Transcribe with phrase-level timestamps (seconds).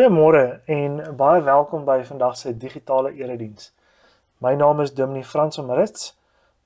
[0.00, 3.66] Goeiemôre en baie welkom by vandag se digitale erediens.
[4.40, 6.14] My naam is Dominee Frans van Marits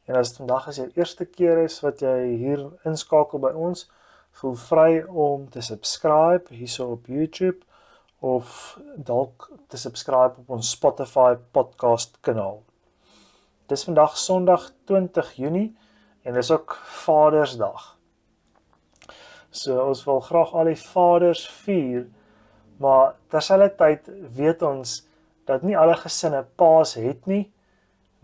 [0.06, 2.14] en as vandag as jou eerste keer is wat jy
[2.44, 3.88] hier inskakel by ons,
[4.38, 7.66] voel vry om te subscribe hierso op YouTube
[8.22, 12.60] of dalk te subscribe op ons Spotify podcast kanaal.
[13.66, 15.72] Dis vandag Sondag 20 Junie
[16.22, 17.96] en dis ook Vadersdag.
[19.50, 22.06] So ons wil graag al die vaders vier,
[22.82, 25.02] maar terselfdertyd weet ons
[25.48, 27.44] dat nie alle gesinne paas het nie,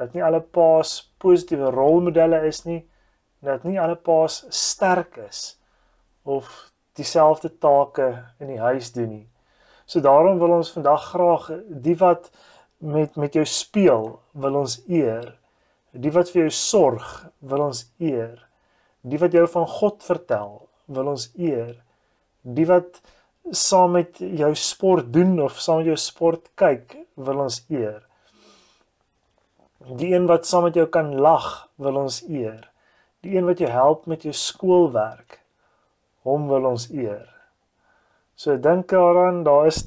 [0.01, 2.81] dat nie alle paas positiewe rolmodelle is nie,
[3.45, 5.59] dat nie alle paas sterk is
[6.25, 8.09] of dieselfde take
[8.41, 9.27] in die huis doen nie.
[9.87, 12.31] So daarom wil ons vandag graag die wat
[12.81, 15.35] met met jou speel, wil ons eer.
[15.93, 17.07] Die wat vir jou sorg,
[17.39, 18.39] wil ons eer.
[19.03, 20.53] Die wat jou van God vertel,
[20.87, 21.75] wil ons eer.
[22.43, 23.01] Die wat
[23.51, 28.01] saam met jou sport doen of saam met jou sport kyk, wil ons eer.
[30.01, 32.69] Die een wat saam met jou kan lag, wil ons eer.
[33.25, 35.41] Die een wat jou help met jou skoolwerk,
[36.25, 37.27] hom wil ons eer.
[38.37, 39.85] So dink daaraan, daar is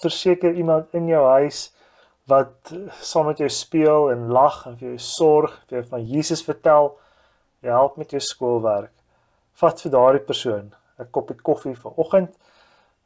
[0.00, 1.70] verseker iemand in jou huis
[2.30, 6.44] wat saam met jou speel en lag en vir jou sorg, vir jou van Jesus
[6.46, 6.92] vertel,
[7.62, 8.92] jy help met jou skoolwerk
[9.60, 12.32] vat vir daardie persoon 'n koppie koffie vir oggend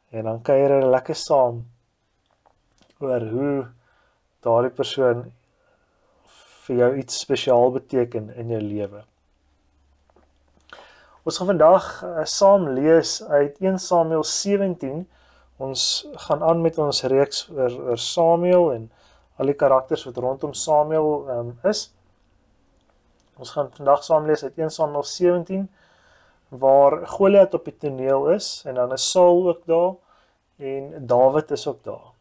[0.09, 1.65] en dan kuier hulle lekker saam
[3.03, 3.67] oor hoe
[4.45, 5.25] daardie persoon
[6.67, 9.03] vir jou iets spesiaal beteken in jou lewe.
[11.27, 15.03] Ons gaan vandag uh, saam lees uit 1 Samuel 17.
[15.59, 15.83] Ons
[16.27, 18.89] gaan aan met ons reeks oor oor Samuel en
[19.37, 21.89] al die karakters wat rondom Samuel um, is.
[23.37, 25.67] Ons gaan vandag saam lees uit 1 Samuel 17
[26.49, 29.95] waar Goliat op die toneel is en dan is Saul ook daar
[30.57, 32.13] en Dawid is ook daar.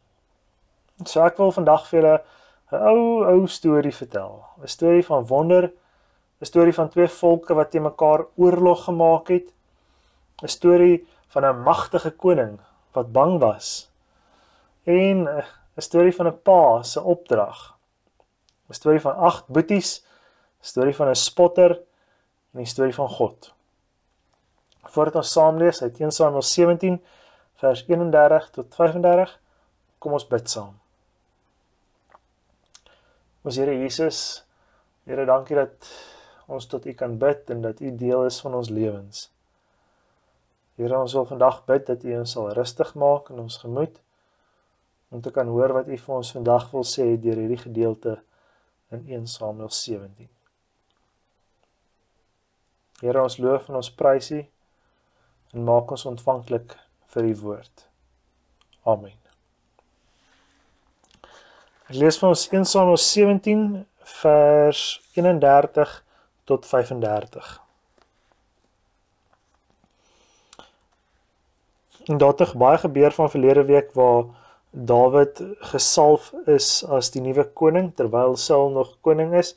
[1.04, 2.16] So ek wil vandag vir julle
[2.72, 4.44] 'n ou ou storie vertel.
[4.62, 5.72] 'n Storie van wonder,
[6.40, 9.52] 'n storie van twee volke wat te mekaar oorlog gemaak het.
[10.42, 12.60] 'n Storie van 'n magtige koning
[12.92, 13.90] wat bang was.
[14.84, 15.28] En
[15.76, 17.76] 'n storie van 'n pa se opdrag.
[18.68, 20.04] 'n Storie van agt boeties,
[20.60, 21.70] 'n storie van 'n spotter
[22.54, 23.54] en 'n storie van God
[24.96, 26.96] voordat ons saam lees uit 1 Samuel 17
[27.60, 29.36] vers 31 tot 35,
[29.98, 30.74] kom ons bid saam.
[33.46, 34.42] Ons Here Jesus,
[35.06, 35.88] Here dankie dat
[36.50, 39.28] ons tot U kan bid en dat U deel is van ons lewens.
[40.76, 44.00] Here, ons wil vandag bid dat U ons sal rustig maak in ons gemoed
[45.14, 48.16] om te kan hoor wat U vir ons vandag wil sê deur hierdie gedeelte
[48.90, 50.26] in 1 Samuel 17.
[53.00, 54.42] Here, ons loof en ons prys U
[55.54, 56.74] en maak ons ontvanklik
[57.16, 57.86] vir u woord.
[58.84, 59.16] Amen.
[61.86, 63.62] Ek lees vir ons 1 Samuel 17
[64.20, 64.82] vers
[65.16, 65.94] 31
[66.50, 67.54] tot 35.
[72.06, 74.28] En daar het baie gebeur van verlede week waar
[74.70, 75.40] Dawid
[75.72, 79.54] gesalf is as die nuwe koning terwyl Saul nog koning is.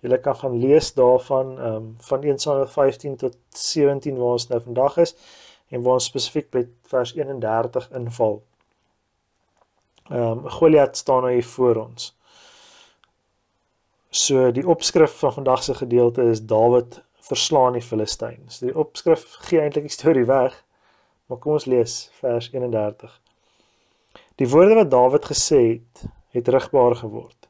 [0.00, 4.60] Julle kan gaan lees daarvan um, van 1 Samuel 15 tot 17 waar ons nou
[4.68, 5.16] vandag is
[5.70, 8.40] en waar ons spesifiek by vers 31 inval.
[10.10, 12.10] Ehm um, Goliat staan nou hier voor ons.
[14.10, 18.42] So die opskrif van vandag se gedeelte is Dawid verslaan die Filistyn.
[18.48, 20.64] So die opskrif gee eintlik die storie weg.
[21.26, 23.20] Maar kom ons lees vers 31.
[24.42, 26.02] Die woorde wat Dawid gesê het,
[26.34, 27.46] het rigbaar geword.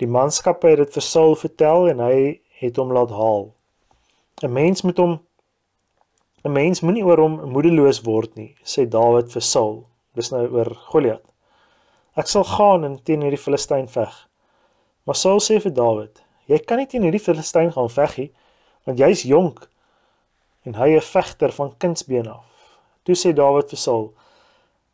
[0.00, 3.50] Die manskappe het dit vir Saul vertel en hy het hom laat haal.
[4.40, 5.18] 'n Mens moet hom
[6.44, 9.74] 'n mens moenie oor hom moedeloos word nie, sê Dawid vir Saul.
[10.16, 11.24] Dis nou oor Goliat.
[12.16, 14.14] Ek sal gaan en teen hierdie Filistyn veg.
[15.04, 18.30] Maar Saul sê vir Dawid: "Jy kan nie teen hierdie Filistyn gaan veg nie,
[18.86, 19.68] want jy's jonk
[20.64, 22.46] en hy 'n vegter van kindsbeen af."
[23.04, 24.14] Toe sê Dawid vir Saul: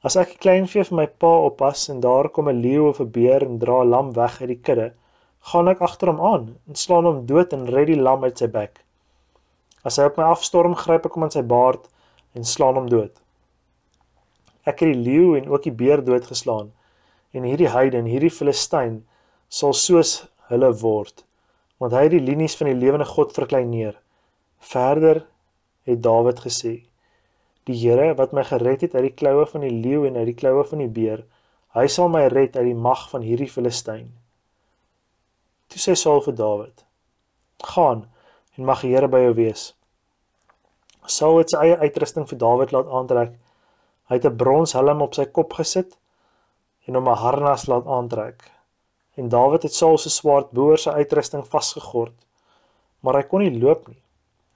[0.02, 3.00] As ek 'n klein vee vir my pa oppas en daar kom 'n leeu of
[3.00, 4.94] 'n beer en dra 'n lam weg uit die kudde,
[5.40, 8.46] gaan ek agter hom aan en slaan hom dood en red die lam uit sy
[8.46, 8.85] bek.
[9.86, 11.84] As hy op my afstorm, gryp ek hom in sy baard
[12.34, 13.14] en slaan hom dood.
[14.66, 16.72] Ek het die leeu en ook die beer doodgeslaan
[17.36, 19.04] en hierdie heide en hierdie Filistyn
[19.52, 21.22] sal soos hulle word,
[21.78, 23.94] want hy het die linies van die lewende God verkleineer.
[24.58, 25.22] Verder
[25.86, 26.74] het Dawid gesê:
[27.70, 30.38] Die Here wat my gered het uit die kloue van die leeu en uit die
[30.38, 31.22] kloue van die beer,
[31.78, 34.10] hy sal my red uit die mag van hierdie Filistyn.
[35.70, 36.84] Toe sê Saul vir Dawid:
[37.62, 38.06] "Gaan
[38.56, 39.75] en mag die Here by jou wees."
[41.06, 43.32] Saul het sy eie uitrusting vir Dawid laat aantrek.
[44.08, 45.96] Hy het 'n bronshelm op sy kop gesit
[46.86, 48.50] en hom 'n harnas laat aantrek.
[49.16, 52.14] En Dawid het Saul se swaard boor sy uitrusting vasgegord,
[53.00, 54.02] maar hy kon nie loop nie,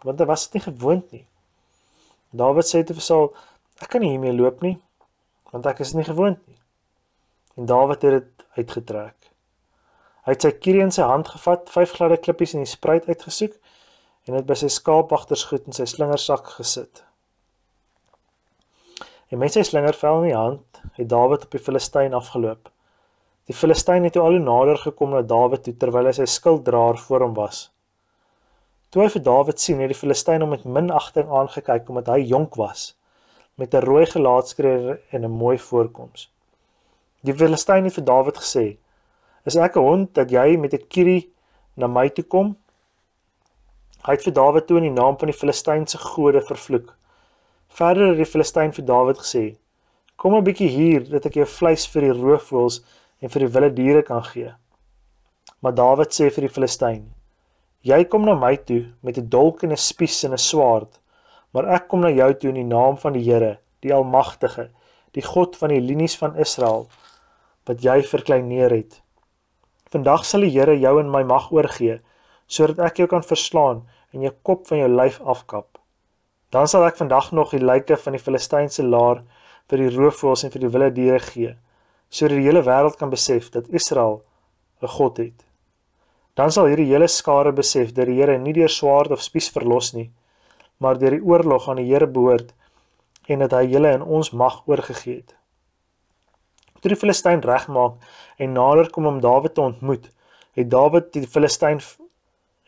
[0.04, 1.26] want hy was dit nie gewoond nie.
[2.30, 3.34] Dawid sê te vir Saul:
[3.80, 4.78] "Ek kan nie hiermee loop nie,
[5.52, 6.58] want ek is nie gewoond nie."
[7.56, 9.16] En Dawid het dit uitgetrek.
[10.24, 13.56] Hy het sy kierie in sy hand gevat, vyf gladde klippies in die spruit uitgesoek
[14.26, 17.04] en dit by sy skaapwagtersgoed in sy slingersak gesit.
[19.30, 22.70] En met sy slingervel in die hand het Dawid op die Filistyn afgeloop.
[23.46, 26.98] Die Filistyn het toe al hoe nader gekom na Dawid toe terwyl hy sy skilddraer
[26.98, 27.68] voor hom was.
[28.90, 32.58] Toe hy vir Dawid sien, het die Filistyn hom met minagting aangekyk omdat hy jonk
[32.58, 32.96] was,
[33.54, 36.30] met 'n rooi gelaatskreer en 'n mooi voorkoms.
[37.22, 38.78] Die Filistyn het vir Dawid gesê:
[39.46, 41.32] "Is ek 'n hond dat jy met 'n kierie
[41.76, 42.56] na my toe kom?"
[44.00, 46.94] Hy het vir Dawid toe in die naam van die Filistynse gode vervloek.
[47.76, 49.58] Verder het die Filistyn vir Dawid gesê:
[50.16, 52.80] "Kom 'n bietjie hier dat ek jou vleis vir die roofvoëls
[53.20, 54.54] en vir die wilde diere kan gee."
[55.60, 57.12] Maar Dawid sê vir die Filistyn:
[57.82, 60.98] "Jy kom na my toe met 'n dolk en 'n spies en 'n swaard,
[61.52, 64.70] maar ek kom na jou toe in die naam van die Here, die Almagtige,
[65.12, 66.88] die God van die linies van Israel,
[67.66, 69.02] wat jy verkleineer het.
[69.90, 72.00] Vandag sal die Here jou in my mag oorgee,
[72.50, 75.78] sodat ek jou kan verslaan en jou kop van jou lyf afkap."
[76.50, 79.22] Dan sal ek vandag nog die lyke van die Filistynse laar
[79.70, 81.54] vir die roofvoëls en vir die wilde diere gee,
[82.10, 84.22] sodat die hele wêreld kan besef dat Israel
[84.82, 85.44] 'n God het.
[86.34, 89.92] Dan sal hierdie hele skare besef dat die Here nie deur swaard of spies verlos
[89.94, 90.10] nie,
[90.78, 92.54] maar deur die oorlog aan die Here behoort
[93.28, 95.34] en dat hy julle in ons mag oorgegee het.
[96.80, 98.00] Toe die Filistyn regmaak
[98.38, 100.08] en nader kom om Dawid te ontmoet,
[100.56, 101.82] het Dawid die Filistyn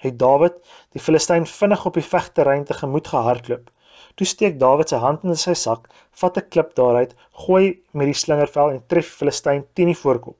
[0.02, 0.58] het Dawid
[0.94, 3.70] die Filistyn vinnig op die vegterrein tegemoet gehardloop.
[4.18, 5.88] Toe steek Dawid sy hand in sy sak,
[6.20, 7.14] vat 'n klip daaruit,
[7.46, 10.38] gooi met die slingervel en tref Filistyn teen die voorkop.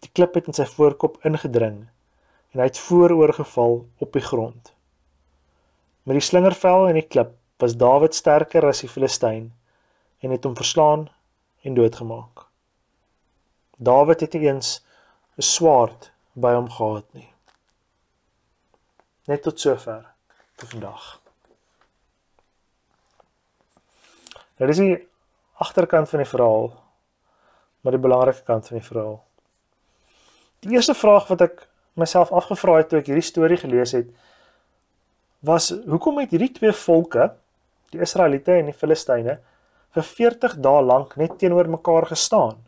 [0.00, 1.88] Die klip het in sy voorkop ingedring
[2.52, 4.72] en hy het vooroor geval op die grond.
[6.04, 9.52] Met die slingervel en die klip was Dawid sterker as die Filistyn
[10.22, 11.08] en het hom verslaan
[11.62, 12.46] en doodgemaak.
[13.78, 14.80] Dawid het eens
[15.36, 17.28] 'n swaard by hom gehad nie.
[19.28, 20.06] Net tot sover
[20.58, 21.06] vir vandag.
[24.58, 24.94] Nou dis die
[25.62, 26.70] agterkant van die verhaal,
[27.82, 29.18] maar die belangrike kant van die verhaal.
[30.64, 31.60] Die eerste vraag wat ek
[31.98, 34.08] myself afgevra het toe ek hierdie storie gelees het,
[35.46, 37.28] was hoekom het hierdie twee volke,
[37.94, 39.38] die Israeliete en die Filistyne,
[39.94, 42.58] vir 40 dae lank net teenoor mekaar gestaan?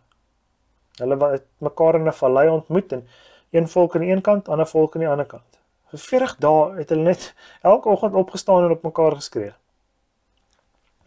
[1.01, 3.09] Hulle het mekaar in 'n vallei ontmoet en
[3.51, 5.60] een volk aan die een kant, ander volk aan die ander kant.
[5.91, 7.33] Vir 40 dae het hulle net
[7.67, 9.53] elke oggend opgestaan en op mekaar geskree.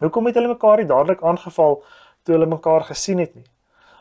[0.04, 1.78] Hoekom het hulle mekaar nie dadelik aangeval
[2.24, 3.46] toe hulle mekaar gesien het nie?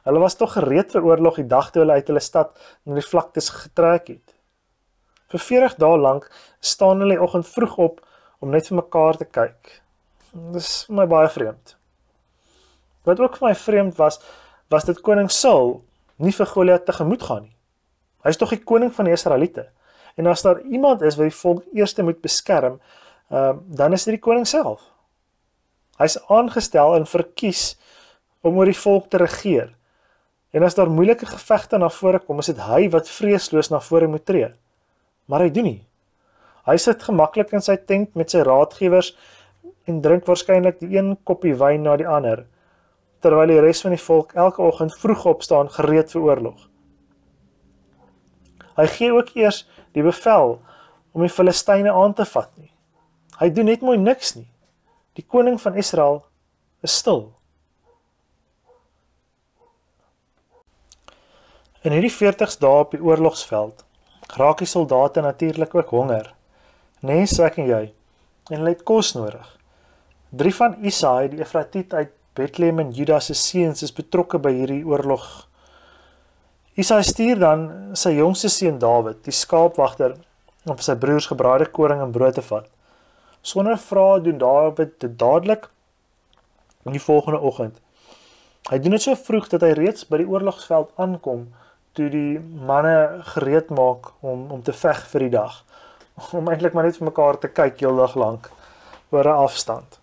[0.04, 2.52] Hulle was tog gereed vir oorlog die dag toe hulle uit hulle stad
[2.84, 4.34] na die vlaktes getrek het.
[5.32, 6.28] Vir 40 dae lank
[6.60, 8.02] staan hulle die oggend vroeg op
[8.44, 9.72] om net vir mekaar te kyk.
[10.52, 11.78] Dis my baie vreemd.
[13.08, 14.20] Wat ook vir my vreemd was,
[14.68, 15.78] was dit koning Saul
[16.20, 17.56] nie vir Goliat tegemoet gaan nie.
[18.28, 19.70] Hy's tog die koning van die Israeliete.
[20.16, 22.80] En as daar iemand is wat die volk eers moet beskerm,
[23.30, 24.82] ehm uh, dan is dit die koning self.
[25.98, 27.78] Hy's aangestel en verkies
[28.42, 29.74] om oor die volk te regeer.
[30.54, 34.08] En as daar moeilike gevegte na vore kom, is dit hy wat vreesloos na vore
[34.08, 34.52] moet tree.
[35.26, 35.82] Maar hy doen nie.
[36.66, 39.16] Hy sit gemaklik in sy tent met sy raadgewers
[39.88, 42.46] en drink waarskynlik die een koppie wyn na die ander
[43.24, 46.58] terwyl die res van die volk elke oggend vroeg opstaan gereed vir oorlog.
[48.78, 49.64] Hy gee ook eers
[49.94, 50.58] die bevel
[51.14, 52.72] om die Filistyne aan te vat nie.
[53.40, 54.50] Hy doen net mooi niks nie.
[55.18, 56.24] Die koning van Israel
[56.82, 57.28] is stil.
[61.84, 63.84] In hierdie 40 dae op die oorlogsveld
[64.40, 66.32] raak die soldate natuurlik ook honger.
[67.06, 67.84] Nes ek en jy
[68.50, 69.46] en hulle het kos nodig.
[70.34, 74.86] Drie van Isaai die Efratiet uit Bethlehem en Juda se seuns is betrokke by hierdie
[74.88, 75.28] oorlog
[76.74, 80.16] Isaia stuur dan sy jongste seun Dawid, die skaapwagter,
[80.66, 82.66] om sy broers gebraaide koring en brood te vat.
[83.46, 85.68] Sonder vrae doen Dawid dit dadelik
[86.88, 87.76] in die volgende oggend.
[88.72, 91.44] Hy doen dit so vroeg dat hy reeds by die oorlogsveld aankom
[91.94, 95.60] toe die manne gereed maak om om te veg vir die dag.
[96.34, 98.50] Om eintlik maar net vir mekaar te kyk heeldag lank
[99.12, 100.00] oor 'n afstand.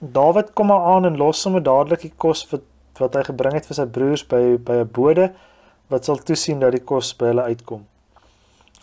[0.00, 2.64] Dawid kom aan en los sommer dadelik die kos wat
[2.98, 5.34] wat hy gebring het vir sy broers by by 'n bode
[5.92, 7.84] wat sal toesien dat die kos by hulle uitkom.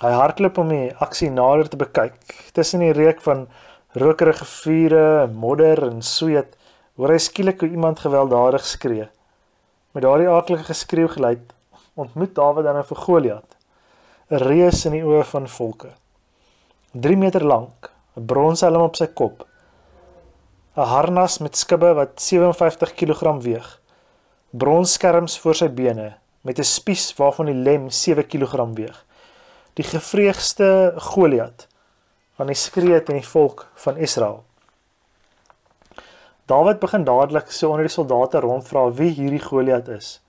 [0.04, 2.16] Hy hardloop om die aksie nader te bekyk.
[2.56, 3.46] Tussen die reuk van
[4.00, 6.56] rokerige vure, modder en sweet
[6.98, 9.08] hoor hy skielik hoe iemand gewelddadig skree.
[9.94, 11.54] Met daardie aardige geskreeu geluid
[11.96, 13.56] ontmoet Dawid dan 'n Goliat,
[14.32, 15.90] 'n reus in die oë van volke.
[16.94, 19.46] 3 meter lank, 'n bronshelm op sy kop,
[20.76, 23.80] 'n harnas met skibbe wat 57 kg weeg,
[24.52, 29.06] bronskerms voor sy bene met 'n spies waarvan die lem 7 kg weeg.
[29.74, 31.68] Die gevreegste Goliat
[32.36, 34.44] aan die skree teen die volk van Israel.
[36.46, 40.20] Dawid begin dadelik so onder die soldate rondvra wie hierdie Goliat is.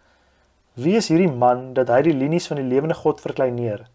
[0.75, 3.87] Wie is hierdie man dat hy die linies van die lewende God verkleineer?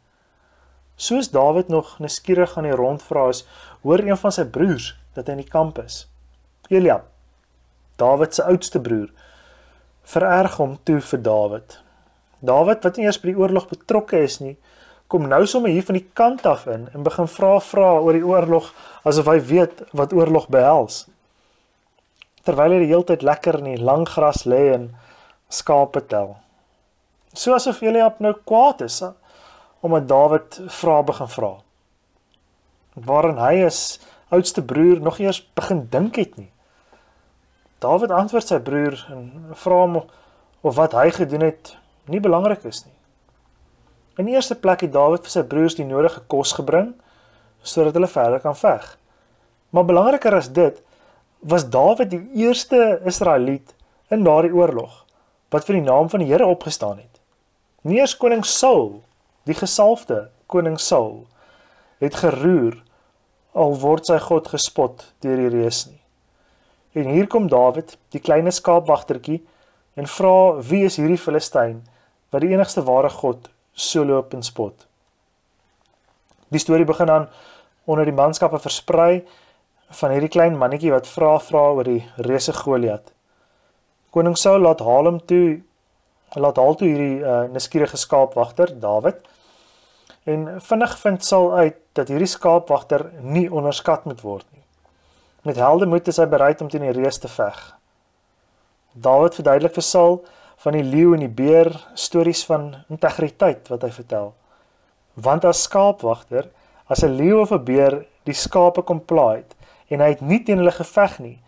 [0.96, 3.46] Soos Dawid nog nuuskierig aan die rondvra is,
[3.82, 6.10] hoor een van sy broers dat hy in die kamp is.
[6.68, 7.06] Eliab,
[7.96, 9.08] Dawid se oudste broer,
[10.04, 11.80] vererg hom toe vir Dawid.
[12.40, 14.56] Dawid wat nie eers by die oorlog betrokke is nie,
[15.10, 18.26] kom nou sommer hier van die kant af in en begin vra vra oor die
[18.26, 18.70] oorlog
[19.04, 21.08] asof hy weet wat oorlog behels
[22.50, 24.90] terwyl hy die hele tyd lekker in die lang gras lê en
[25.54, 26.38] skape tel.
[27.34, 29.02] So asof Eliab nou kwaad is
[29.86, 31.52] omdat Dawid vra begin vra.
[33.10, 34.00] Waarin hy is
[34.34, 36.50] oudste broer nog eers begin dink het nie.
[37.80, 41.76] Dawid antwoord sy broer en vra hom of wat hy gedoen het
[42.10, 42.96] nie belangrik is nie.
[44.20, 46.94] In die eerste plek het Dawid vir sy broers die nodige kos gebring
[47.64, 48.86] sodat hulle verder kan veg.
[49.76, 50.80] Maar belangriker as dit,
[51.40, 53.76] was Dawid die eerste Israeliet
[54.12, 55.06] in daardie oorlog
[55.54, 57.22] wat vir die naam van die Here opgestaan het.
[57.82, 59.00] Nie eers koning Saul,
[59.50, 61.24] die gesalfde koning Saul,
[62.04, 62.78] het geroer
[63.58, 65.98] al word sy God gespot deur die reus nie.
[67.00, 69.40] En hier kom Dawid, die klein skaapwagtertjie,
[69.96, 70.36] en vra
[70.70, 71.80] wie is hierdie Filistyn
[72.30, 74.86] wat die enigste ware God so loop en spot.
[76.50, 77.28] Die storie begin dan
[77.90, 79.24] onder die manskappe versprei
[80.02, 83.14] van hierdie klein mannetjie wat vra vra oor die reuse Goliat.
[84.14, 85.62] Koning Saul laat haal hom toe
[86.38, 89.18] laat haal toe hierdie uh, nuuskierige skaapwagter Dawid.
[90.30, 94.66] En vinnig vind Saul uit dat hierdie skaapwagter nie onderskat moet word nie.
[95.48, 97.58] Met helde moed is hy bereid om teen die reus te veg.
[98.94, 100.20] Dawid verduidelik vir Saul
[100.60, 104.34] van die leeu en die beer stories van integriteit wat hy vertel.
[105.14, 106.50] Want as skaapwagter,
[106.88, 109.44] as 'n leeu of 'n beer die skape kom plaai
[109.90, 111.40] en hy het nie teen hulle geveg nie,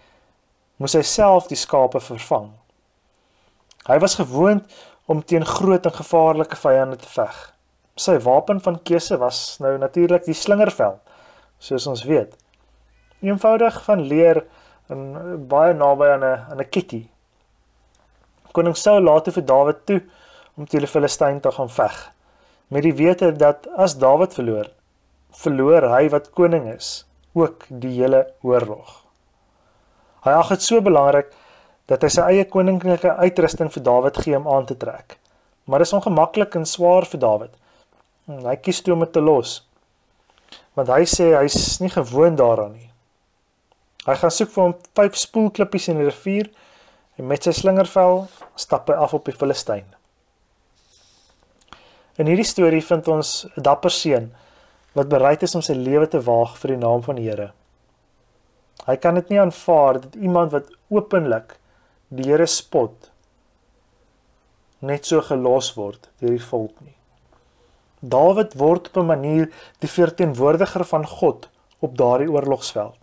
[0.77, 2.51] moes hy self die skape vervang.
[3.87, 4.63] Hy was gewoond
[5.05, 7.53] om teen groot en gevaarlike vyande te veg.
[7.95, 10.99] Sy wapen van keuse was nou natuurlik die slingerveld,
[11.59, 12.37] soos ons weet.
[13.21, 14.45] Eenvoudig van leer
[14.89, 17.09] en baie naby aan 'n aan 'n kitty.
[18.51, 20.01] Koning Saul laat vir Dawid toe
[20.57, 21.95] om teen die Filistyn te gaan veg,
[22.67, 24.67] met die wete dat as Dawid verloor,
[25.43, 28.97] verloor hy wat koning is ook die hele oorlog.
[30.25, 31.31] Hy ag dit so belangrik
[31.89, 35.17] dat hy sy eie koninklike uitrusting vir Dawid gee om aan te trek.
[35.65, 37.53] Maar dit is ongemaklik en swaar vir Dawid.
[38.27, 39.61] Hy kies toe om dit te los.
[40.75, 42.89] Want hy sê hy's nie gewoond daaraan nie.
[44.05, 46.51] Hy gaan soek vir hom vyf spoelklippies in die rivier
[47.17, 49.87] en met sy slingervel stap hy af op die Filistyn.
[52.19, 54.31] In hierdie storie vind ons 'n dapper seun
[54.93, 57.51] wat bereid is om sy lewe te waag vir die naam van die Here.
[58.87, 61.57] Hy kan dit nie aanvaar dat iemand wat openlik
[62.09, 63.11] die Here spot
[64.79, 66.95] net so gelos word deur die volk nie.
[68.01, 71.49] Dawid word op 'n manier die verteenwoordiger van God
[71.79, 73.00] op daardie oorlogsveld.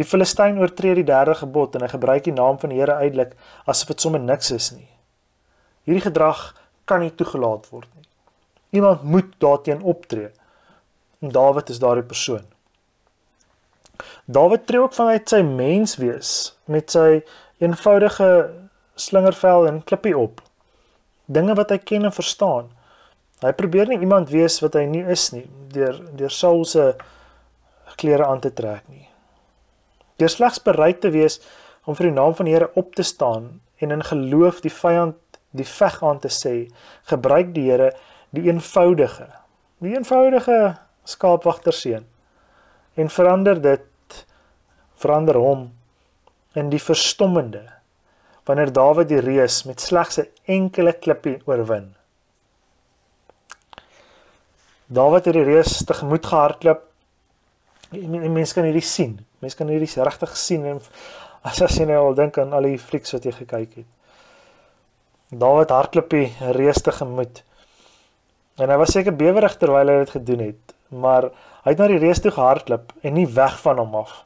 [0.00, 3.34] Die Filistyn oortree die derde gebod en hy gebruik die naam van die Here uitelik
[3.68, 4.88] asof dit sommer niks is nie.
[5.84, 6.54] Hierdie gedrag
[6.88, 8.06] kan nie toegelaat word nie.
[8.80, 10.30] Iemand moet daarteen optree.
[11.20, 12.46] En Dawid is daardie persoon.
[14.24, 16.32] Dawid tree ook vanuit sy menswees
[16.64, 17.20] met sy
[17.60, 18.30] eenvoudige
[18.96, 20.40] slingervel en klippie op.
[21.28, 22.72] Dinge wat hy ken en verstaan.
[23.44, 25.44] Hy probeer nie iemand wees wat hy nie is nie
[25.76, 26.88] deur deur Saul se
[28.00, 29.09] klere aan te trek nie.
[30.20, 31.40] Deur slegs bereid te wees
[31.88, 35.16] om vir die naam van die Here op te staan en in geloof die vyand
[35.56, 36.68] die veg aan te sê,
[37.08, 37.90] gebruik die Here
[38.36, 39.26] die eenvoudige,
[39.82, 40.76] die eenvoudige
[41.08, 42.06] skaapwagter seun
[43.00, 44.24] en verander dit
[45.00, 45.70] verander hom
[46.58, 47.64] in die verstommende
[48.48, 51.94] wanneer Dawid die reus met slegs 'n enkele klippie oorwin.
[54.86, 56.82] Dawid het die reus tegemoet gehardloop.
[57.90, 59.26] Mense kan hierdie sien.
[59.40, 60.80] Mense kan hierdie regtig sien en
[61.42, 63.86] as as jy nou al dink aan al die flieks wat jy gekyk het.
[65.30, 67.42] Dawid hardloop die reus tegemoet.
[68.58, 71.30] En hy was seker bewerig terwyl hy dit gedoen het maar
[71.64, 74.24] hy het na die reus toe gehardloop en nie weg van hom af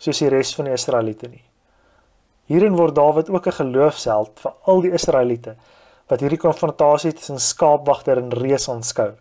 [0.00, 1.42] soos die res van die Israeliete nie.
[2.50, 5.56] Hierin word Dawid ook 'n geloofsheld vir al die Israeliete
[6.08, 9.12] wat hierdie konfrontasie tussen skaapwagter en reus aanskou.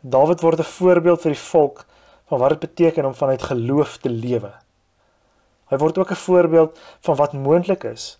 [0.00, 1.86] Dawid word 'n voorbeeld vir die volk
[2.28, 4.52] van wat dit beteken om vanuit geloof te lewe.
[5.70, 8.18] Hy word ook 'n voorbeeld van wat moontlik is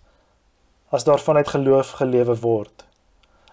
[0.89, 2.85] as daar vanuit geloof gelewe word.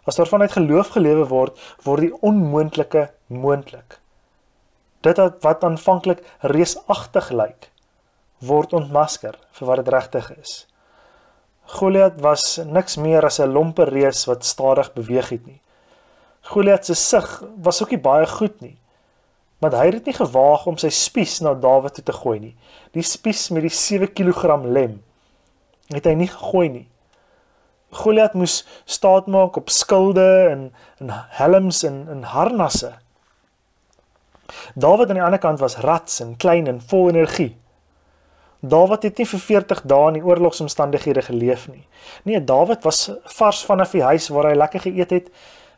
[0.04, 3.98] As daar vanuit geloof gelewe word, word die onmoontlike moontlik.
[5.00, 7.70] Dit wat aanvanklik reusagtig lyk,
[8.38, 10.66] word ontmasker vir wat dit regtig is.
[11.78, 15.60] Goliat was niks meer as 'n lompe reus wat stadig beweeg het nie.
[16.40, 18.78] Goliat se sig was ook nie baie goed nie.
[19.62, 22.54] Maar hy het dit nie gewaag om sy spies na Dawid toe te gooi nie.
[22.96, 24.98] Die spies met die 7 kg lem
[25.92, 26.86] het hy nie gegooi nie.
[27.92, 32.92] Goliat moes staat maak op skilde en en helms en en harnasse.
[34.74, 37.52] Dawid aan die ander kant was rats en klein en vol energie.
[38.60, 41.86] Dawid het nie vir 40 dae in die oorlogsomstandighede geleef nie.
[42.24, 45.32] Nee, Dawid was vars vanaf die huis waar hy lekker geëet het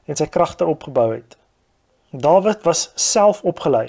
[0.06, 1.36] en sy kragte opgebou het.
[2.14, 3.88] Dawid was self opgelei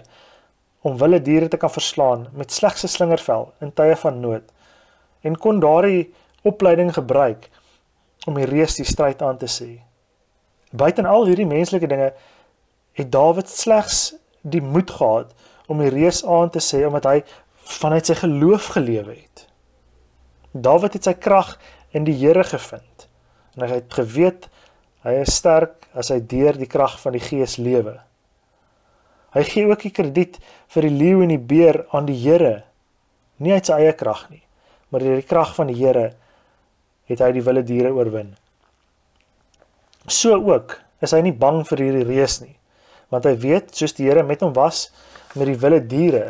[0.82, 4.48] om wilde diere te kan verslaan met slegs 'n slingervel in tye van nood
[5.22, 7.50] en kon daardie opleiding gebruik
[8.25, 9.82] om die reus die stryd aan te sê.
[10.72, 12.13] Buiten al hierdie menslike dinge
[12.91, 15.34] het Dawid slegs die moed gehad
[15.67, 17.24] om die reus aan te sê omdat hy
[17.77, 19.48] vanuit sy geloof gelewe het.
[20.51, 21.60] Dawid het sy krag
[21.91, 23.08] in die Here gevind
[23.55, 24.50] en hy het geweet
[25.05, 28.00] hy is sterk as hy deur die krag van die Gees lewe.
[29.36, 30.38] Hy gee ook die krediet
[30.72, 32.63] vir die leeu en die beer aan die Here,
[33.44, 34.39] nie uit sy eie krag nie,
[34.88, 36.13] maar deur die krag van die Here
[37.12, 38.32] het hy die wilde diere oorwin.
[40.08, 42.55] So ook is hy nie bang vir hierdie reus nie,
[43.12, 44.88] want hy weet soos die Here met hom was
[45.36, 46.25] met die wilde diere,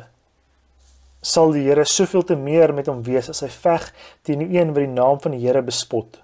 [1.22, 3.92] sal die Here soveel te meer met hom wees as hy veg
[4.26, 6.24] teen die een wat die naam van die Here bespot.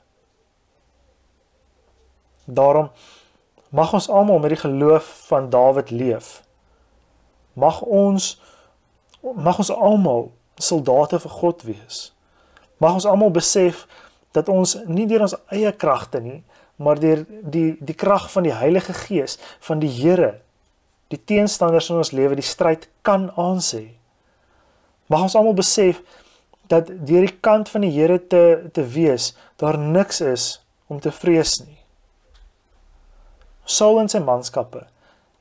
[2.49, 2.89] Daarom
[3.69, 6.39] mag ons almal met die geloof van Dawid leef
[7.53, 8.35] mag ons
[9.21, 11.99] mag ons almal soldate vir God wees.
[12.81, 13.85] Mag ons almal besef
[14.33, 16.39] dat ons nie deur ons eie kragte nie,
[16.81, 20.39] maar deur die die krag van die Heilige Gees van die Here
[21.11, 23.91] die teenstanders in ons lewe die stryd kan aansê.
[25.11, 25.99] Mag ons almal besef
[26.71, 30.45] dat deur die kant van die Here te te wees, daar niks is
[30.87, 31.79] om te vrees nie.
[33.67, 34.87] Saul en sy manskappe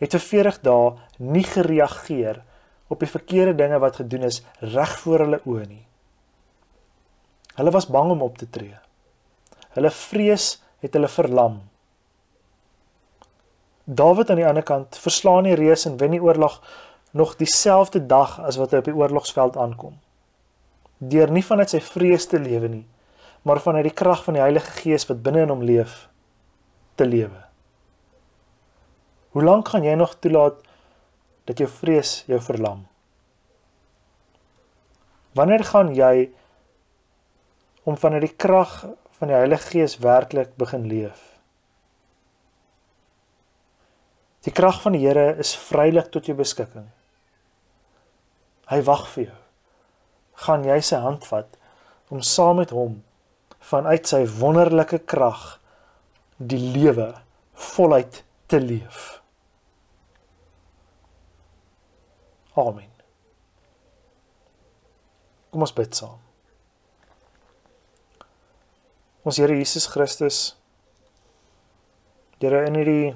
[0.00, 2.42] het vir 40 dae nie gereageer
[2.90, 5.84] op die verkeerde dinge wat gedoen is reg voor hulle oë nie.
[7.58, 8.76] Hulle was bang om op te tree.
[9.76, 11.60] Hulle vrees het hulle verlam.
[13.84, 16.60] Dawid aan die ander kant verslaan die reus en wen die oorlog
[17.10, 19.98] nog dieselfde dag as wat hy op die oorlogsveld aankom.
[20.98, 22.86] Deur nie vanuit sy vrees te lewe nie,
[23.42, 26.06] maar vanuit die krag van die Heilige Gees wat binne in hom leef
[27.00, 27.49] te lewe.
[29.30, 30.58] Hoe lank gaan jy nog toelaat
[31.46, 32.86] dat jou vrees jou verlam?
[35.38, 36.30] Wanneer gaan jy
[37.86, 38.72] om vanuit die krag
[39.18, 41.20] van die Heilige Gees werklik begin leef?
[44.42, 46.88] Die krag van die Here is vrylik tot jou beskikking.
[48.72, 49.38] Hy wag vir jou.
[50.42, 51.54] Gaan jy sy hand vat
[52.10, 52.98] om saam met hom
[53.70, 55.60] vanuit sy wonderlike krag
[56.40, 57.12] die lewe
[57.70, 59.19] voluit te leef?
[62.56, 62.90] Amen.
[65.50, 66.18] Kom ons bid saam.
[69.26, 70.56] Ons Here Jesus Christus.
[72.40, 73.10] Here in hierdie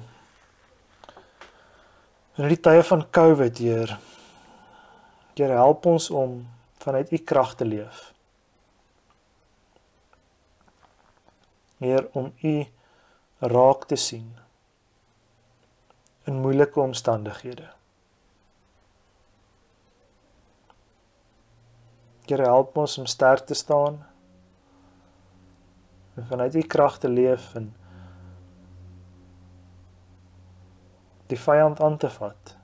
[2.35, 3.95] in hierdie tye van COVID, Heer.
[5.35, 6.41] Here help ons om
[6.83, 8.11] vanuit U krag te leef.
[11.79, 12.55] Heer om U
[13.55, 14.29] raak te sien
[16.25, 17.71] in moeilike omstandighede.
[22.25, 23.99] Here help ons om sterk te staan
[26.15, 27.67] en vanuit u krag te leef en
[31.29, 32.55] die vyand aan te vat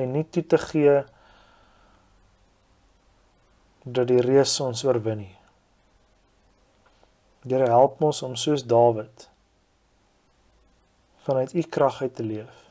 [0.00, 0.96] en nie toe te gee
[3.84, 5.36] dat die reus ons oorwin nie.
[7.48, 9.28] Here help ons om soos Dawid
[11.24, 12.69] vanuit u krag uit te leef.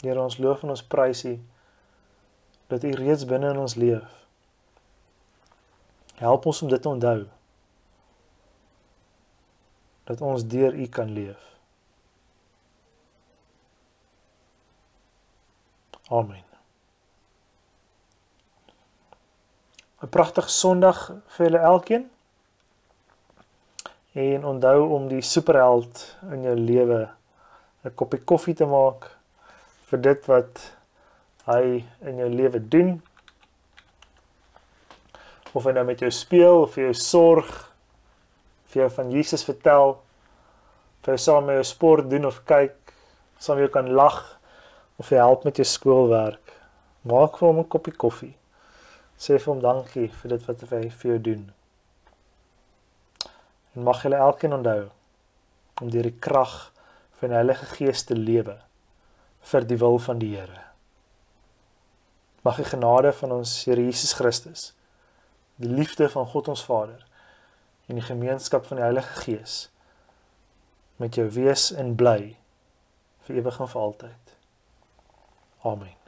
[0.00, 1.34] Here ons loof en ons prys U
[2.70, 4.06] dat U reeds binne in ons leef.
[6.20, 7.24] Help ons om dit te onthou.
[10.08, 11.40] Dat ons deur U kan leef.
[16.10, 16.44] Amen.
[20.00, 22.10] 'n pragtige Sondag vir julle elkeen.
[24.12, 27.10] En onthou om die superheld in jou lewe
[27.84, 29.19] 'n koppie koffie te maak
[29.90, 30.62] vir dit wat
[31.50, 32.92] hy in jou lewe doen.
[35.52, 37.50] Of hy nou met jou speel of vir jou sorg,
[38.70, 39.96] vir jou van Jesus vertel,
[41.02, 42.76] vir jou saam met jou sport doen of kyk,
[43.42, 44.20] saam met jou kan lag
[45.00, 46.54] of hy help met jou skoolwerk.
[47.02, 48.36] Maak vir hom 'n koppie koffie
[49.20, 51.52] sê vir hom dankie vir dit wat hy vir jou doen.
[53.76, 54.88] En mag julle elkeen onthou
[55.80, 56.72] om deur die krag
[57.20, 58.56] van die Heilige Gees te lewe
[59.40, 60.64] vir die wil van die Here.
[62.42, 64.72] Mag die genade van ons Here Jesus Christus,
[65.60, 67.04] die liefde van God ons Vader
[67.86, 69.68] en die gemeenskap van die Heilige Gees
[71.00, 72.36] met jou wees en bly
[73.26, 74.36] vir ewig en vir altyd.
[75.64, 75.99] Amen.